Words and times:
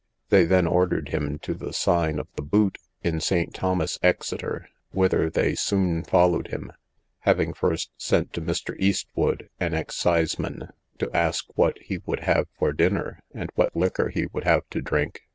They 0.29 0.45
then 0.45 0.65
ordered 0.65 1.09
him 1.09 1.37
to 1.43 1.53
the 1.53 1.73
sign 1.73 2.17
of 2.17 2.27
the 2.35 2.41
Boot, 2.41 2.79
in 3.03 3.19
St. 3.21 3.53
Thomas's, 3.53 3.99
Exeter, 4.01 4.67
whither 4.89 5.29
they 5.29 5.53
soon 5.53 6.01
followed 6.01 6.47
him, 6.47 6.71
having 7.19 7.53
first 7.53 7.91
sent 7.97 8.33
to 8.33 8.41
Mr. 8.41 8.75
Eastwood, 8.79 9.51
an 9.59 9.75
exciseman, 9.75 10.69
to 10.97 11.15
ask 11.15 11.45
what 11.55 11.77
he 11.77 11.99
would 11.99 12.21
have 12.21 12.47
for 12.57 12.73
dinner, 12.73 13.21
and 13.31 13.51
what 13.53 13.75
liquor 13.75 14.09
he 14.09 14.25
would 14.33 14.43
have 14.43 14.67
to 14.71 14.81
drink. 14.81 15.21